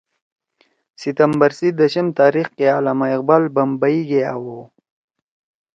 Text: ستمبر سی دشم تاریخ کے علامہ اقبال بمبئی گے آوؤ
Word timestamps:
ستمبر 1.01 1.51
سی 1.59 1.69
دشم 1.79 2.07
تاریخ 2.19 2.47
کے 2.57 2.65
علامہ 2.77 3.07
اقبال 3.15 3.43
بمبئی 3.55 3.99
گے 4.09 4.21
آوؤ 4.35 4.61